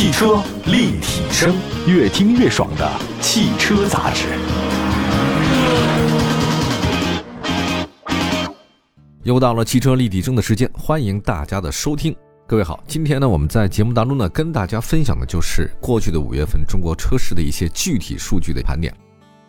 [0.00, 1.54] 汽车立体声，
[1.86, 4.28] 越听越爽的汽车杂志。
[9.24, 12.16] 又到了汽车立体声的时间，欢迎大家的收听。
[12.46, 18.96] 各位好，今天呢，我们在节目当中呢，跟大家分享的就是过去的五月份中国车市的一些具体数据的盘点。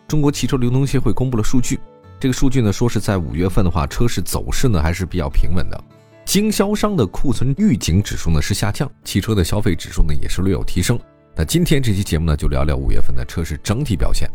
[0.06, 1.80] 中国汽车流通协会公布了数据，
[2.20, 5.84] 这个数据呢，说是在五月份的话，车市走势呢还是比较平稳的。
[6.32, 10.98] 经销商的库存预警指数呢是下降，汽车的消费指数呢也是略有提升。
[11.36, 14.26] 那今天这期节目呢就聊聊五月份的车市整体表现。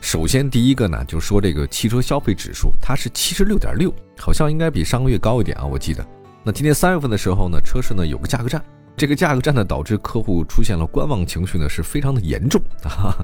[0.00, 6.06] 首先第一个呢就说这个汽车消费指数它是七十六点六，好像应该比上个月高一点啊，我记得。
[6.44, 8.64] 那今年三月份的时候呢，车市呢有个价格战，
[8.96, 13.18] 这个价格战呢导致客户出现了观望情绪呢是非常的严重啊。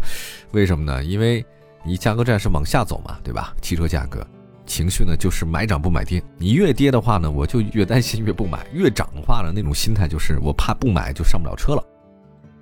[0.50, 1.04] 为什么呢？
[1.04, 1.46] 因为
[1.84, 3.54] 你价格战是往下走嘛，对吧？
[3.62, 4.26] 汽车价格。
[4.68, 6.22] 情绪呢，就是买涨不买跌。
[6.36, 11.82] 你越跌的话呢，我就越担心，越不买；越涨的话呢，那种心态就是我怕不买就上不了车了。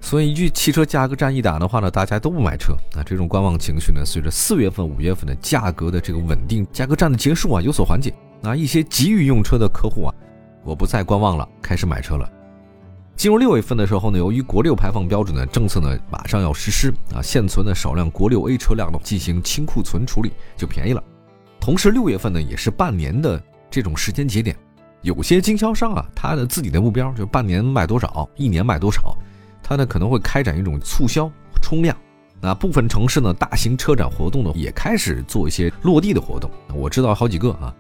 [0.00, 2.74] 所以一句汽车价格战一打的话呢，大家都不买车。
[2.94, 8.14] 那这种观望情绪呢，随着四月份、五月份的价格的这个稳定，价格战的结束啊，有所缓解。
[8.40, 10.14] 那一些急于用车的客户啊，
[10.64, 12.30] 我不再观望了，开始买车了。
[13.16, 21.02] 进入六月份的时候呢，由于国六排放标准的政策呢马上要实施啊，现存的少量国六 A 车辆呢进行清库存处理就便宜了。
[21.66, 24.56] 同时，六月份呢也是半年的这种时间节点，
[25.02, 29.16] 有些经销商啊，他的自己的目标就半年卖多少，一年卖多少，
[29.64, 31.28] 他呢可能会开展一种促销
[31.60, 31.96] 冲量。
[32.40, 37.74] 那部分城市呢，大型车展活动呢也开始做一些落地的活动，我知道好几个啊。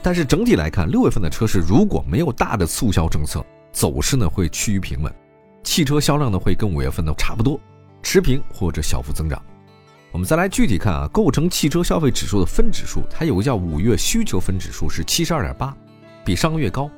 [0.00, 5.12] 但是整体来看，六月份的车市如果没有大的促销政策，走势呢会趋于平稳，
[5.64, 7.58] 汽车销量呢会跟五月份呢差不多，
[8.00, 9.42] 持平或者小幅增长。
[10.14, 15.76] 我们再来具体看啊，构成汽车消费指数的分指数，它有个叫五月需求分指数是七十二点八，
[16.24, 16.88] 比上个月高。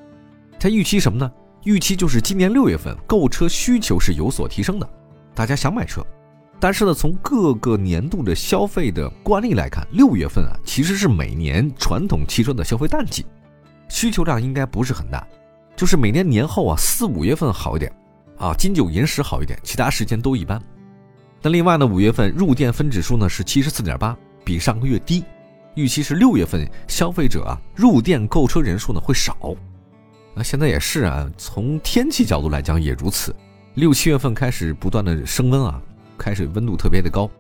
[0.61, 1.33] 它预期什么呢？
[1.65, 4.87] 预期就是今年六月份购车需求是有所提升的，
[5.35, 6.05] 大家想买车。
[6.61, 13.25] 但是呢，从各个年度的消费的惯例来看，六月份啊其实是每年传统汽车的消费淡季，
[13.89, 15.27] 需求量应该不是很大。
[15.75, 17.91] 就是每年年后啊四五月份好一点，
[18.37, 20.61] 啊金九银十好一点，其他时间都一般。
[21.47, 25.23] 那另外呢，五月份入店分指数呢是七十四点八，比上个月低。
[25.77, 29.55] 预期是六月份消费者啊入店购车人数呢会少。
[30.35, 33.33] 那现在也是啊，从天气角度来讲也如此。
[33.75, 35.81] 六七月份开始不断的升温啊，
[36.19, 37.31] 开始温度特别的高。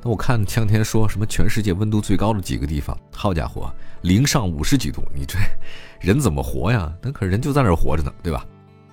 [0.00, 3.68] 那我看前天说什么全世界温度最高的几个地方，好家伙，
[4.02, 5.36] 零上五十几度，你这
[6.00, 6.88] 人怎么活呀？
[7.02, 8.46] 那可是人就在那儿活着呢，对吧？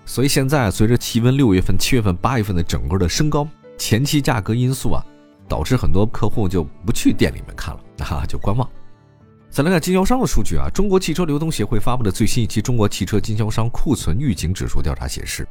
[0.04, 3.48] 所以现在随着气温六月份、七月份、八月份的整个的升高。
[3.78, 5.06] 前期价格因素啊，
[5.48, 8.68] 导致很多客户就不去店里面看了，啊，就观望。
[9.50, 15.48] 再来看经销商的数据啊，中国汽车流通协会发布的最新一期中国汽车经销商库存预警指数调查显示，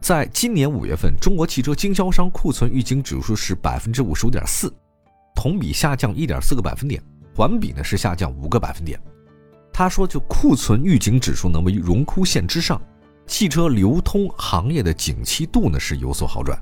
[0.00, 4.72] 在今年五月份，中国汽车经销商库存预警指数是百分之五十五点四，
[5.34, 7.02] 同比下降一点四个百分点，
[7.34, 8.98] 环比呢是下降五个百分点。
[9.72, 12.80] 他说，就库存预警指数呢为荣枯线之上，
[13.26, 16.58] 汽车流通行业的景气度呢是有所好转。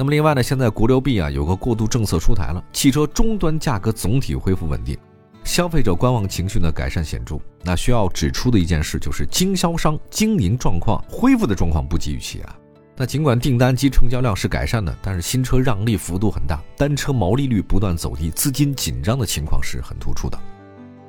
[0.00, 4.96] 那么另外呢，现在国六 B 啊有个过渡政策出台了，汽车终端价格总体恢复稳定，
[5.44, 7.38] 消费者观望情绪呢改善显著。
[7.62, 12.56] 那需要指出的一件事就是，经销商经营状况恢复的状况不及预期啊。
[12.96, 20.38] 那尽管订单及成交量是改善的，但是新车让利幅度很大，单车毛利率不断走低，资金紧张的情况是很突出的。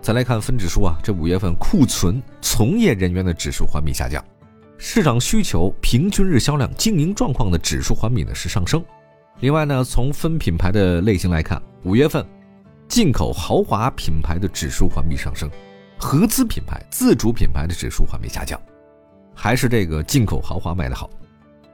[0.01, 4.21] 再来看分指数啊，这五月份库存从业人员的指数环比下降。
[4.83, 8.83] 市场需求平均日销量经营状况的指数环比呢是上升。
[9.41, 12.25] 另外呢，从分品牌的类型来看，五月份
[12.87, 15.47] 进口豪华品牌的指数环比上升，
[15.99, 18.59] 合资品牌、自主品牌的指数环比下降，
[19.35, 21.07] 还是这个进口豪华卖的好。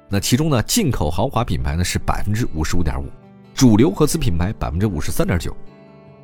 [0.10, 3.06] 那其中呢，进口豪华品牌呢是百分之五十五点五，
[3.54, 5.56] 主流合资品牌百分之五十三点九。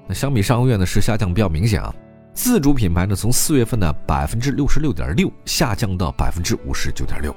[0.05, 1.95] 那相比上个月呢是下降比较明显啊。
[2.33, 7.33] 自主品牌呢，从四月份的百分之六十六点六下降到百分之五十九点六。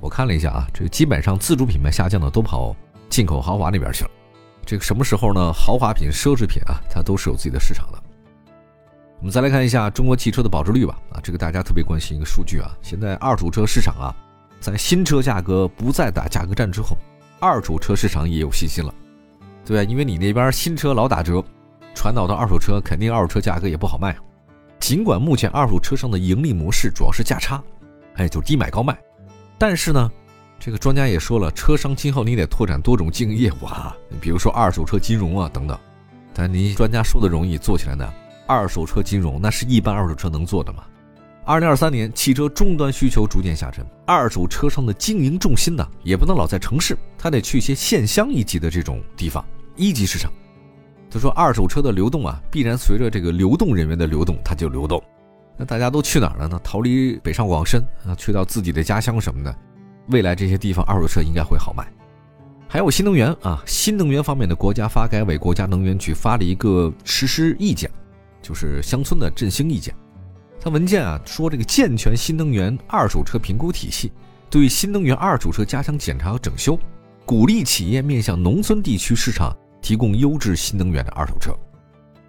[0.00, 2.74] 我看了一下啊，这个基本上自主品牌下降的都跑
[3.08, 4.10] 进口豪华那边去了。
[4.64, 5.52] 这个什么时候呢？
[5.52, 7.98] 豪华品、奢侈品啊，它都是有自己的市场的。
[9.18, 10.96] 我们再来看一下中国汽车的保值率吧。
[11.10, 12.70] 啊，这个大家特别关心一个数据啊。
[12.80, 14.14] 现在二手车市场啊，
[14.60, 16.96] 在新车价格不再打价格战之后，
[17.40, 18.94] 二手车市场也有信心了，
[19.66, 19.84] 对？
[19.86, 21.44] 因为你那边新车老打折。
[22.00, 24.16] 传导到二手车，肯定二手车价格也不好卖。
[24.78, 27.62] 尽管目前二手车商的盈利模式主要是价差，
[28.14, 28.98] 哎，就低买高卖。
[29.58, 30.10] 但是呢，
[30.58, 35.78] 这个专家也说了，车商今后你得拓展多种经营业务啊，比如说二手车金融啊等等。
[36.32, 38.10] 但你专家说的容易，做起来呢，
[38.46, 40.84] 二手车金融那是一般二手车能做的吗？
[41.44, 49.44] 二零二三年，汽车终端需求逐渐下沉，二手车商的经营重心呢，也不能老在城市，他得去一些县乡一级的这种地方，
[49.76, 50.32] 一级市场。
[51.10, 55.02] 他说，二手车的流动啊，必然随着这个流动人员的流动，它就流动。
[55.56, 56.60] 那大家都去哪儿了呢？
[56.62, 59.54] 逃离北上广深啊，去到自己的家乡什么的。
[60.08, 61.84] 未来这些地方二手车应该会好卖。
[62.68, 67.90] 还有新能源啊，新能源方面的国家发改委、国家能源局发了一个实施意见，
[68.40, 69.92] 就是乡村的振兴意见。
[70.60, 74.12] 它文件啊说，这个健全新能源二手车评估体系，
[74.48, 76.78] 对新能源二手车加强检查和整修，
[77.26, 81.52] 鼓励企业面向农村地区市场提供优质新能源的二手车。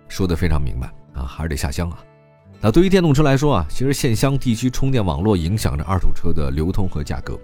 [0.08, 2.00] 说的非常明白啊，还是得下乡啊。
[2.60, 7.40] 那对于电动车来说啊，其实县乡地区充电网络影响着二手车的流通和价格。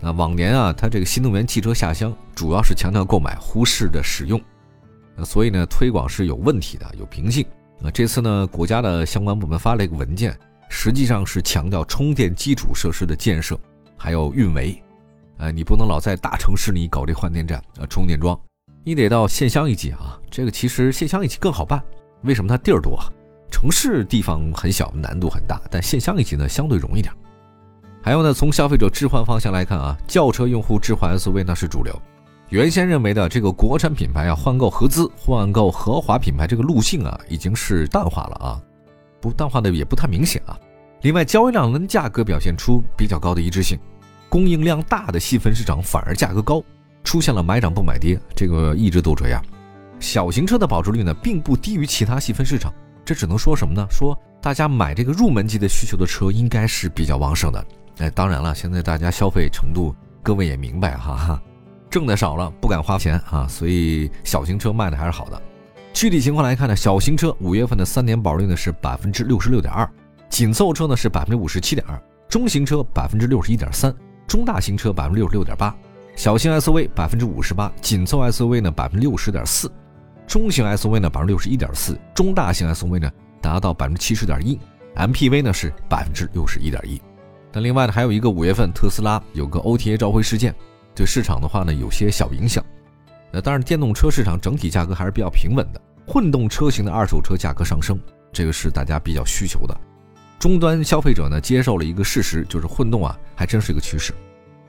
[0.00, 4.40] 那往年啊，它这个新能源汽车下乡主要是强调购买，忽视的使用。
[5.16, 7.44] 那所以呢，推广是有问题的，有瓶颈。
[7.80, 13.58] 那这次呢，国家的相关部门发了一个文件，实际上是强调充电基础设施的建设，
[13.96, 14.80] 还有运维。
[15.38, 18.38] 呃，你不能老在大城市里搞这换电站啊、充电桩，
[18.84, 20.20] 你得到县乡一级啊。
[20.30, 21.82] 这个其实县乡一级更好办，
[22.22, 22.98] 为什么它地儿多？
[23.50, 27.12] 城市地方很小，难度很大，但县乡一级呢相对容易点。
[28.02, 31.98] 还有呢，从消费者置换方向来看啊，轿车用户置换 SUV 那是主流。
[32.50, 38.60] 原先认为的这个国产品牌啊，换购合资、换购豪华品牌这个路径啊，已经是淡化了啊，
[39.20, 40.58] 不淡化的也不太明显啊。
[41.00, 43.78] 另外，交易量跟价格表现出比较高的一致性，
[44.28, 46.62] 供应量大的细分市场反而价格高，
[47.04, 49.40] 出现了买涨不买跌，这个一直都这样。
[50.00, 52.72] 小型车的保值率呢，并不低于其他细分市场，
[53.04, 53.86] 这只能说什么呢？
[53.90, 57.64] 说大家买这个入门级的需求的车应该是比较旺盛的。
[57.98, 61.42] 哎，当然了，现在大家消费程度，各位也明白哈哈。
[61.88, 65.40] 挣的少了，不敢花钱啊，所以小型车卖的还是好的。
[65.92, 69.88] 具体情况来看呢，小型车五月份的三年保值率呢是百分之六十六点二，
[70.28, 71.96] 紧凑车呢是百分之五十七点二，
[72.28, 73.94] 中型车百分之六十一点三，
[74.26, 75.72] 中大型车百分之六十六点八，
[76.16, 79.70] 小型 SUV 百分之五十八，紧凑 SUV 呢百分之六十点四，
[80.26, 84.58] 中型 SUV 呢百分之六十一点四，中大型 SUV 呢达到百分之七十点一
[84.96, 87.00] ，MPV 呢是百分之六十一点一。
[87.52, 90.54] 那另外呢还有一个五月份特斯拉有个 OTA 召回事件。
[90.96, 92.64] 对市场的话呢，有些小影响。
[93.32, 95.80] 那当然，电动车市场整体价格还是比较平稳的。
[96.06, 97.98] 混动车型的二手车价格上升，
[98.32, 99.76] 这个是大家比较需求的。
[100.38, 104.14] 终端消费者呢，接受了一个事实，就是混动啊，还真是一个趋势。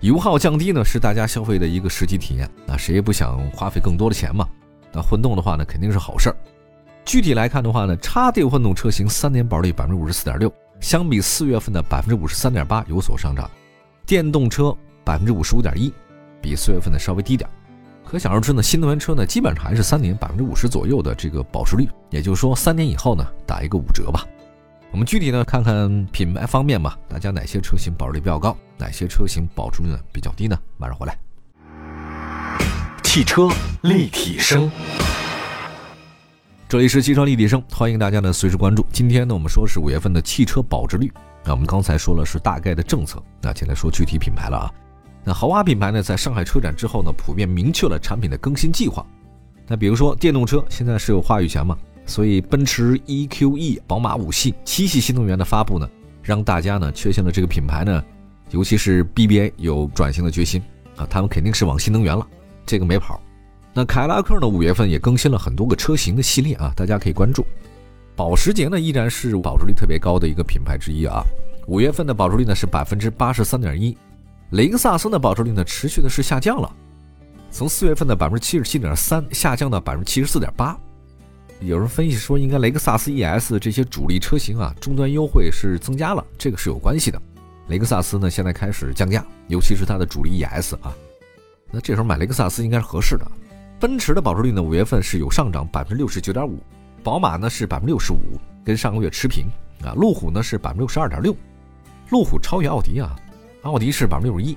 [0.06, 2.48] 油耗降低呢，是大家消费的一个实际体验。
[2.68, 4.48] 那谁也不想花费更多的钱嘛。
[4.94, 6.36] 那混动的话呢，肯定是好事儿。
[7.04, 13.50] 具体来看的话呢，插电混动车型三年保率百分之五十四点六，相比四月份的百分之五十三点八有所上涨。
[14.06, 15.92] 电动车百分之五十五点一。
[16.40, 17.50] 比四月份的稍微低点，
[18.06, 24.24] 可想而知呢，新能源车呢基本上还是三年百分之五十左右的这个保值率，也就是说三年以后呢打一个五折吧。
[24.96, 30.58] 我们具体呢看看品牌方面吧，大家哪些车型保值率比较高，哪些车型保值率呢比较低呢？
[30.78, 31.18] 马上回来。
[33.04, 33.50] 汽车
[33.82, 34.72] 立体声，
[36.70, 38.88] 这里是汽车立体声，欢迎大家呢随时关注。
[38.90, 41.12] 今天呢我们说是五月份的汽车保值率，
[41.44, 44.72] 那我们刚才说了是大概的政策，那现在说具体品牌了啊。
[45.26, 49.06] 那豪华品牌呢，在上海车展之后呢，普遍明确了产品的更新计划。
[49.68, 55.90] 那比如说电动车，现在是有话语权嘛，所以奔驰 EQE、宝马五系、七系新能源的发布呢，
[56.22, 58.04] 让大家呢确信了这个品牌呢，
[58.52, 60.62] 尤其是 BBA 有转型的决心
[60.96, 62.26] 啊，他们肯定是往新能源了，
[62.66, 63.20] 这个没跑。
[63.74, 67.46] 那凯迪拉克呢，五月份也更新了很多个车型的系列啊，大家可以关注。
[68.16, 71.24] 保时捷呢，依然是保值率特别高的一个品牌之一啊，
[71.68, 73.98] 五月份的保值率呢是百分之八十三点一。
[74.52, 76.72] 雷克萨斯的保值率呢，持续的是下降了，
[77.52, 80.80] 从四月份的百分之七十七点三下降到百分之七十四点八。
[81.66, 87.20] 有人分析说，应该雷克萨斯 ES 这些主力车型啊，终端优惠是增加了，这个是有关系的。
[87.70, 90.94] 雷克萨斯呢，现在开始降价，尤其是它的主力 ES 啊，
[91.72, 93.26] 那这时候买雷克萨斯应该是合适的。
[93.80, 96.60] 奔驰的保值率呢，五月份是有上涨百分之六十九点五，
[97.04, 99.46] 宝马呢是百分之六十五，跟上个月持平
[99.84, 99.94] 啊。
[99.96, 101.36] 路虎呢是百分之六十二点六，
[102.12, 103.16] 路虎超越奥迪啊。
[103.64, 104.56] 奥迪是百分之六十一，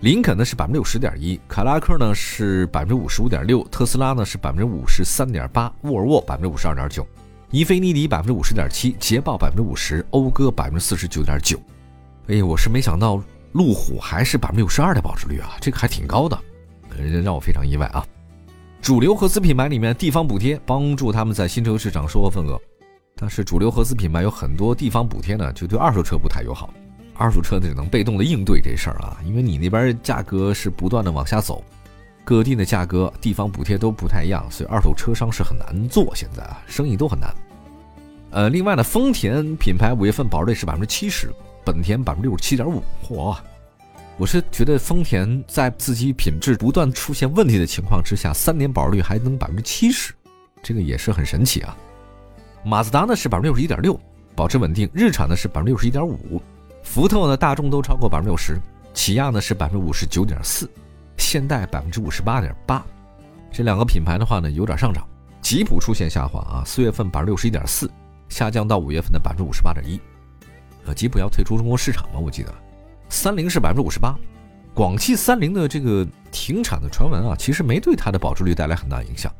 [0.00, 7.06] 林肯呢是百分之六十点一，凯拉克呢是百分之五十五点六，特斯拉呢是百分之五十三点八，沃尔沃百分之五十二点九，
[7.50, 11.60] 英菲尼迪百分之五十点七，捷豹百分之五十，讴歌百分之四十九点九。
[12.28, 16.38] 哎，我是没想到路虎还是百分之六十二的保值率啊，这个还挺高的，
[17.22, 18.02] 让我非常意外啊。
[18.80, 22.58] 主流合资品牌里面，地方补贴帮助他们在新车市场收获份额，
[23.14, 26.72] 但是主流合资品牌有很多地方补贴呢，就对二手车不太友好。
[27.20, 31.62] 二手车呢只能被动的应对这事儿啊，因为你那边价格是不断的往下走，
[32.24, 36.10] 各地的价格、地方补贴都不太一样，所以二手车商是很难做。
[36.16, 37.30] 现在啊，生意都很难。
[38.30, 41.30] 呃，另外呢，丰田品牌五月份保值率是百分之七十，
[41.64, 42.82] 本田百分之六十七点五。
[43.06, 43.36] 嚯！
[44.16, 50.12] 我是觉得丰田在自己品质不断出现问题的情况之下，三年保值率还能百分之七十，
[50.62, 51.76] 这个也是很神奇啊。
[52.62, 53.98] 马自达呢是百分之六十一点六，
[54.36, 56.40] 保持稳定；日产呢是百分之六十一点五，
[56.82, 58.58] 福特呢、大众都超过百分之六十，
[58.92, 60.68] 起亚呢是百分之五十九点四，
[61.16, 62.84] 现代百分之五十八点八。
[63.52, 65.06] 这两个品牌的话呢有点上涨，
[65.40, 67.90] 吉普出现下滑啊，四月份百分之六十一点四，
[68.28, 70.00] 下降到五月份的百分之五十八点一。
[70.86, 72.18] 呃，吉普要退出中国市场吗？
[72.18, 72.52] 我记得。
[73.08, 74.16] 三菱是百分之五十八，
[74.72, 79.32] 广汽三菱的这个停产的传闻啊，其实没对它的保值率带来很大影响。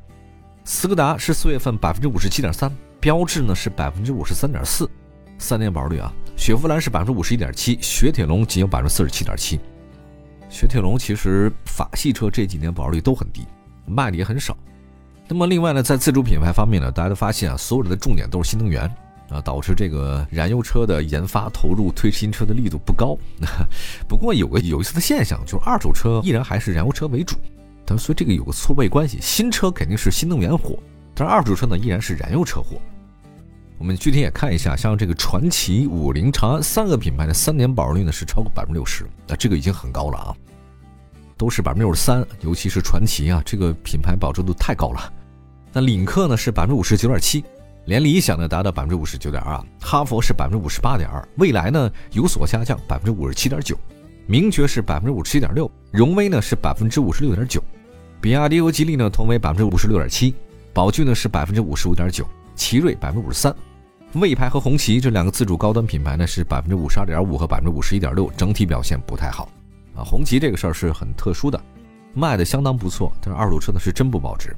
[0.64, 2.70] 斯柯达是四月份百分之五十七点三。
[3.00, 4.86] 标致呢是百分之五十三点四，
[5.38, 6.12] 三年保值率啊。
[6.40, 9.60] 雪佛兰是百分之五十一点七，雪铁龙仅有百分之四十七点七。
[10.48, 13.46] 雪铁龙其实法系车这几年保值率都很低，
[13.84, 14.56] 卖的也很少。
[15.28, 18.90] 那么另外呢，在自主品牌方面呢，大家都发现啊，所有的重点都是新能源
[19.28, 23.14] 啊，导致这个燃油车的研发投入推新车的力度不高。
[24.08, 27.36] 不过有个有意思的现象，就是二手车依然还是燃油车为主，
[27.84, 30.78] 但所以这个有个错位关系，新车肯定是新能源火。
[31.14, 32.80] 但是二手车呢依然是燃油车火。
[33.80, 40.36] 我们具体也看一下，像这个传祺、五菱、长安三个品牌的三年保值率呢是超过百分之六十，那这个已经很高了啊，
[41.38, 45.10] 都是百分之六十三，尤其是传祺啊，这个品牌保值度太高了。
[45.72, 47.42] 那领克呢是百分之五十九点七，
[47.86, 53.74] 连理想呢达到百分之五十九点二，哈佛是百分之五十八点二，未来呢有所下降，百分之五十七点九，
[54.26, 57.64] 名爵是百分之五十七点六，荣威呢是百分之五十六点九，
[58.20, 60.34] 比亚迪和吉利呢同为百分之五十六点七。
[60.74, 63.54] 宝骏呢是百分之五十五点九，奇瑞百分之五十三，
[64.14, 69.48] 魏牌和红旗这两个自主高端品牌呢是百分之五十二点五和百分之五十一点六，整体表现不太好
[69.94, 70.02] 啊。
[70.02, 71.60] 红旗这个事儿是很特殊的，
[72.12, 74.54] 卖的相当不错，但是二手车呢是真不保值。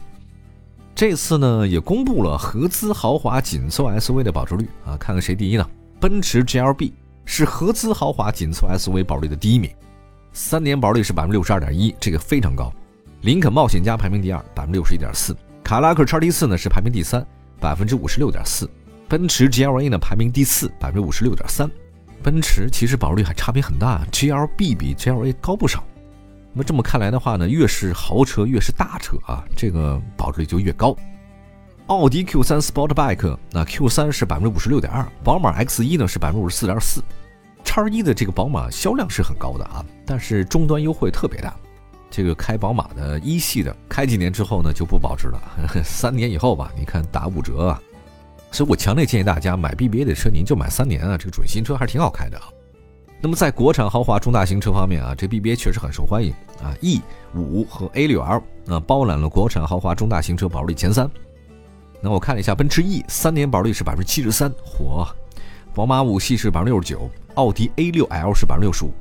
[0.95, 5.69] 这次呢也公布了合资豪华紧凑 SUV 的保值率啊，看看谁第一呢？
[6.01, 6.93] 奔驰 GLB
[7.27, 9.71] 是合资豪华紧凑 SUV 保值率的第一名，
[10.33, 12.73] 三年保值率是百分之六十二点一，这个非常高。
[13.21, 15.37] 林肯冒险家排名第二，百分之六十一点四。
[15.63, 17.25] 卡拉克叉 T 四呢是排名第三，
[17.61, 18.67] 百分之五十六点四。
[19.13, 21.71] 奔驰 GLA 呢排名第四，百分之五十六点三。
[22.23, 25.85] 奔驰其实保值率还差别很大，GLB 比 GLA 高不少。
[26.55, 30.97] 那么这么看来的话呢，越是豪车越是大车啊，这个保值率就越高。
[31.89, 37.05] 奥迪 Q3 Sportback 那 Q3 是百分之五十六点二，宝马 X1 呢是百分之五十四点四。
[37.65, 41.55] 叉一的这个宝马销量是很高的啊，但是终端优惠特别大。
[42.11, 45.39] 这个开宝马的一系的，开几年之后呢就不保值了，
[45.85, 47.83] 三年以后吧，你看打五折啊。
[48.53, 52.45] 所以我强烈建议大家买 BBA 的车，您就买三年啊，这个准新车还是挺好开的啊。
[53.21, 57.01] 那么在国产豪华中大型车方面啊，这 BBA 确实很受欢迎啊，E
[57.35, 61.11] 五和 A 六 L 啊包揽了国产豪华中大型车保值率前三。
[62.01, 65.09] 那我看了一下，奔驰 E 三年保值率是百分之七十三，嚯！
[65.73, 68.93] 宝马五系是百分之六十九，奥迪 A 六 L 是百分之六十五，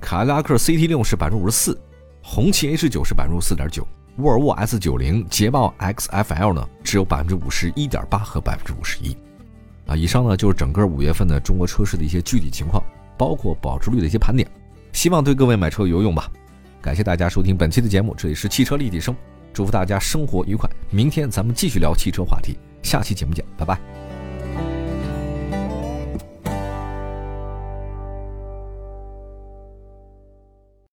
[0.00, 1.78] 凯迪拉克 CT 六是百分之五十四。
[2.20, 3.86] 红旗 H 九是百分之四点九，
[4.18, 9.16] 沃尔沃 S 九零、捷豹 XFL 呢只有百分之五十一点八和百分之五十一。
[9.86, 12.82] 啊，以上呢就是整个五月份的中国车市的一些具体情况，
[13.16, 14.46] 包括保值率的一些盘点，
[14.92, 16.30] 希望对各位买车有用吧。
[16.82, 19.14] 感谢大家收听本期的节目，这里是汽车立体声，
[19.52, 20.68] 祝福大家生活愉快。
[20.90, 24.07] 明天咱们继续聊汽车话题，下期节目见，拜拜。